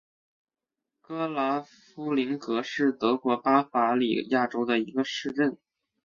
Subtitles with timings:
[0.99, 5.59] 格拉夫林格是德国巴伐利亚州的一个市镇。